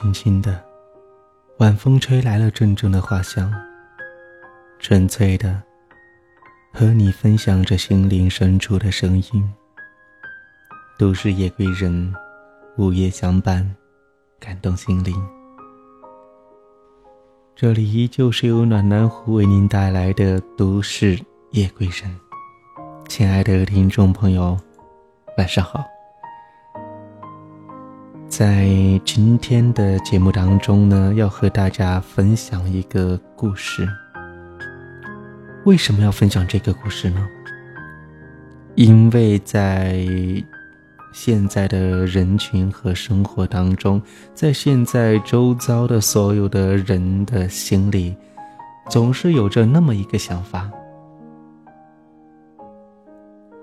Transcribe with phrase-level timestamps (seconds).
[0.00, 0.64] 轻轻的，
[1.58, 3.52] 晚风吹来了阵阵的花香。
[4.78, 5.60] 纯粹的，
[6.72, 9.52] 和你分享着心灵深处的声音。
[10.96, 12.14] 都市夜归人，
[12.76, 13.68] 午夜相伴，
[14.38, 15.20] 感动心灵。
[17.56, 21.18] 这里依旧是由暖南湖为您带来的都市
[21.50, 22.16] 夜归人。
[23.08, 24.56] 亲爱的听众朋友，
[25.36, 25.84] 晚上好。
[28.28, 28.68] 在
[29.06, 33.88] 今天的节目当中呢，要和大家分享一个故事。
[35.64, 37.26] 为什么要分享这个故事呢？
[38.74, 40.06] 因为在
[41.12, 44.00] 现在的人群和生活当中，
[44.34, 48.14] 在现在周遭的所有的人的心里，
[48.90, 50.70] 总是有着那么一个想法：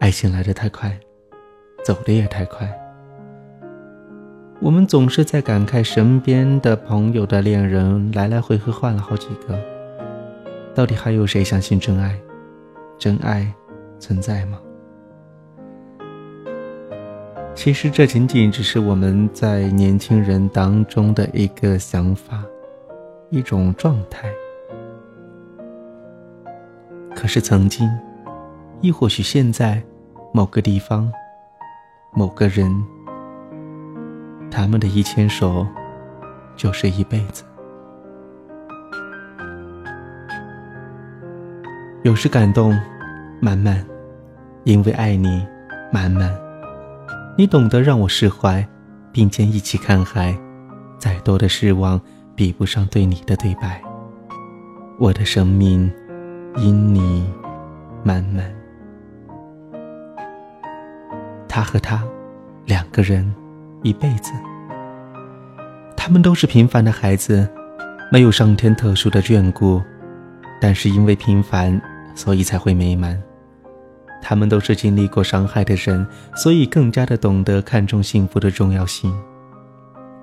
[0.00, 0.98] 爱情来得太快，
[1.84, 2.83] 走的也太快。
[4.64, 9.62] 我们总是在感慨身边的朋友的恋人来来回回换了好几个，
[10.74, 12.18] 到底还有谁相信真爱？
[12.98, 13.46] 真爱
[13.98, 14.58] 存在吗？
[17.54, 22.42] 其实这仅仅只是我们在年轻人当中的一个想法，
[23.28, 24.30] 一种状态。
[27.14, 27.86] 可是曾经，
[28.80, 29.82] 亦或许现在，
[30.32, 31.12] 某个地方，
[32.14, 32.93] 某个人。
[34.54, 35.66] 他们的一牵手，
[36.54, 37.42] 就是一辈子。
[42.04, 42.72] 有时感动，
[43.40, 43.84] 满满，
[44.62, 45.44] 因为爱你，
[45.92, 46.32] 满满。
[47.36, 48.64] 你懂得让我释怀，
[49.10, 50.32] 并肩一起看海。
[50.98, 52.00] 再多的失望，
[52.36, 53.82] 比不上对你的对白。
[55.00, 55.92] 我的生命，
[56.58, 57.28] 因你，
[58.04, 58.54] 满满。
[61.48, 62.04] 他和他，
[62.66, 63.34] 两个人。
[63.84, 64.32] 一辈子，
[65.94, 67.46] 他们都是平凡的孩子，
[68.10, 69.80] 没有上天特殊的眷顾，
[70.58, 71.78] 但是因为平凡，
[72.14, 73.22] 所以才会美满。
[74.22, 79.14] 他们都是经历过伤害的人，所以更加的懂得看重幸福的重要性，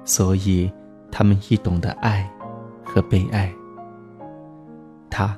[0.04, 0.72] 所以
[1.12, 2.28] 他们亦懂得爱
[2.84, 3.54] 和被爱。
[5.08, 5.38] 他，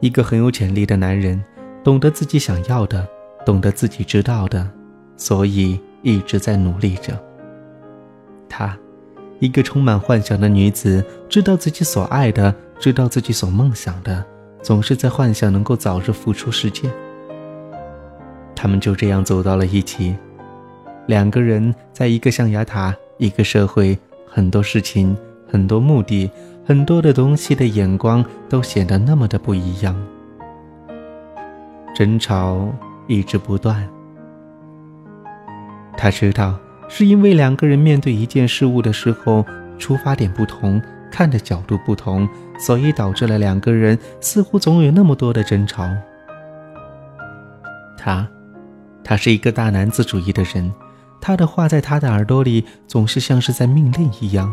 [0.00, 1.42] 一个很有潜力的男人，
[1.82, 3.08] 懂得自己想要的，
[3.46, 4.70] 懂得自己知道的，
[5.16, 7.18] 所以一直在努力着。
[8.50, 8.76] 她，
[9.38, 14.22] 一个充满幻想的女子，知道自己所爱的，知道自己所梦想的，
[14.60, 16.90] 总是在幻想能够早日付出实践。
[18.54, 20.14] 他们就这样走到了一起，
[21.06, 23.96] 两个人在一个象牙塔，一个社会，
[24.26, 25.16] 很多事情，
[25.48, 26.30] 很多目的，
[26.66, 29.96] 很多的东西的眼光都显得那么的不一样。
[31.94, 32.68] 争吵
[33.06, 33.88] 一直不断，
[35.96, 36.58] 他知道。
[36.90, 39.46] 是因为两个人面对一件事物的时候，
[39.78, 42.28] 出发点不同，看的角度不同，
[42.58, 45.88] 所以导致了两个人似乎总有那么多的争吵。
[47.96, 48.28] 他，
[49.04, 50.70] 他是一个大男子主义的人，
[51.20, 54.52] 他的话在他的耳朵里总是像是在命令一样，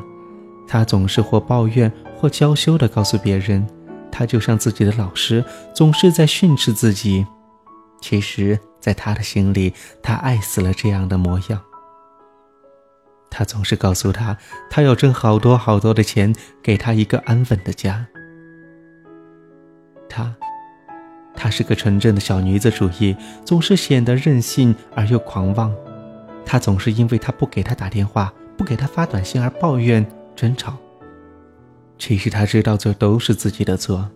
[0.68, 3.66] 他总是或抱怨或娇羞地告诉别人，
[4.12, 5.44] 他就像自己的老师，
[5.74, 7.26] 总是在训斥自己。
[8.00, 11.60] 其实，在他的心里，他爱死了这样的模样。
[13.38, 14.36] 他总是告诉他，
[14.68, 18.08] 他要挣好多好多的钱，给他一个安稳的家。
[20.10, 20.36] 他，
[21.36, 23.16] 她是个纯正的小女子主义，
[23.46, 25.72] 总是显得任性而又狂妄。
[26.44, 30.04] 他总是因为他不给他打电话、不给他发短信而抱怨
[30.36, 30.76] 争吵。
[32.00, 34.10] 其实他知道这都是自己的错，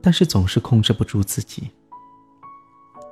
[0.00, 1.70] 但是总是控制不住自己。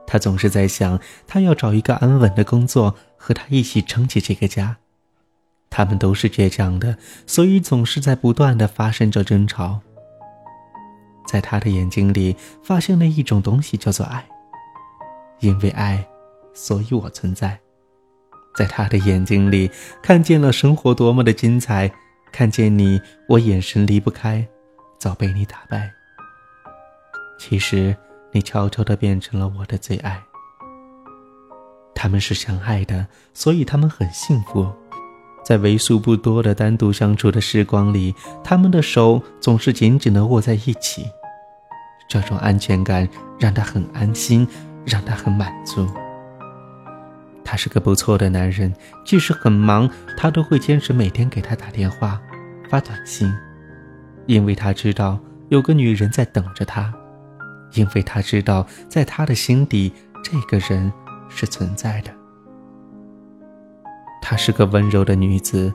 [0.06, 4.76] 他总是在想，他要找一个安稳的工作，和他一起撑起这个家。
[5.70, 6.96] 他们都是倔强的，
[7.26, 9.80] 所以总是在不断的发生着争吵。
[11.26, 14.26] 在他的眼睛里，发现了一种东西，叫做爱。
[15.40, 16.04] 因为爱，
[16.54, 17.58] 所以我存在。
[18.56, 19.70] 在他的眼睛里，
[20.02, 21.92] 看见了生活多么的精彩。
[22.32, 24.46] 看见你，我眼神离不开，
[24.98, 25.90] 早被你打败。
[27.38, 27.96] 其实，
[28.32, 30.20] 你悄悄的变成了我的最爱。
[31.94, 34.72] 他们是相爱的，所以他们很幸福。
[35.48, 38.14] 在为数不多的单独相处的时光里，
[38.44, 41.10] 他们的手总是紧紧地握在一起，
[42.06, 43.08] 这种安全感
[43.40, 44.46] 让他很安心，
[44.84, 45.88] 让他很满足。
[47.42, 48.74] 他是个不错的男人，
[49.06, 52.20] 即使很忙，他都会坚持每天给他打电话、
[52.68, 53.32] 发短信，
[54.26, 55.18] 因为他知道
[55.48, 56.92] 有个女人在等着他，
[57.72, 59.90] 因为他知道在他的心底，
[60.22, 60.92] 这个人
[61.30, 62.17] 是存在的。
[64.30, 65.72] 她是个温柔的女子，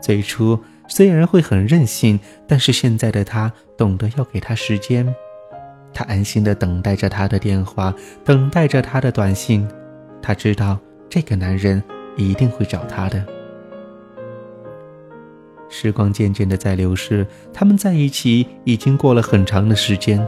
[0.00, 0.56] 最初
[0.86, 5.12] 虽然会很任性，但是现在的她懂得要给他时间。
[5.92, 7.92] 她安心的等待着他的电话，
[8.24, 9.66] 等待着他的短信。
[10.22, 10.78] 他知道
[11.08, 11.82] 这个男人
[12.16, 13.26] 一定会找他的。
[15.68, 20.24] 时光渐渐的在流逝，他们在一起已经过了很长的时间，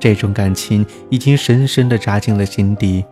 [0.00, 3.04] 这种感情已经深深的扎进了心底。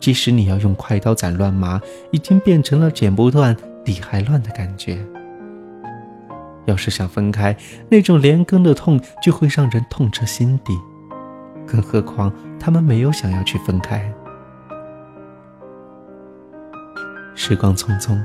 [0.00, 1.80] 即使你要用快刀斩乱麻，
[2.10, 3.54] 已经变成了剪不断、
[3.84, 4.98] 理还乱的感觉。
[6.64, 7.56] 要是想分开，
[7.88, 10.72] 那种连根的痛就会让人痛彻心底。
[11.66, 14.12] 更何况他们没有想要去分开。
[17.34, 18.20] 时光匆匆，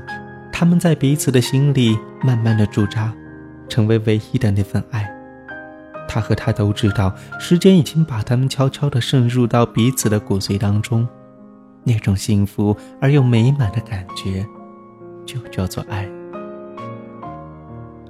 [0.52, 3.14] 他们在彼此的心里慢慢的驻扎，
[3.70, 5.10] 成为唯一的那份爱。
[6.08, 11.08] 他和他都知道，时间已经把他们悄悄的渗入到彼此的骨髓当中。
[11.86, 14.46] 那种幸福而又美满的感觉，
[15.26, 16.10] 就叫做爱。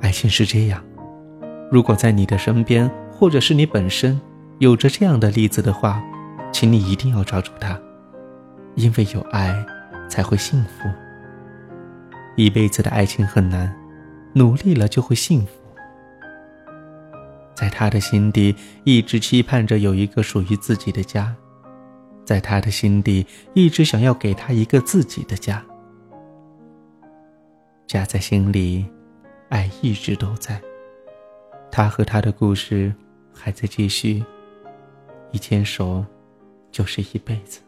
[0.01, 0.81] 爱情是这样，
[1.72, 4.19] 如果在你的身边，或者是你本身
[4.60, 6.01] 有着这样的例子的话，
[6.51, 7.80] 请你一定要抓住它，
[8.75, 9.54] 因为有爱
[10.10, 10.89] 才会幸福。
[12.38, 13.74] 一辈子的爱情很难，
[14.33, 15.48] 努力了就会幸福。
[17.54, 21.33] 在他的心底，一直期盼着有一个属于自己的家。
[22.25, 25.63] 在他的心底，一直想要给他一个自己的家。
[27.88, 28.83] 家在心里，
[29.50, 30.60] 爱一直都在。
[31.72, 32.94] 他和他的故事
[33.33, 34.24] 还在继续，
[35.31, 36.04] 一牵手
[36.72, 37.62] 就是一辈子。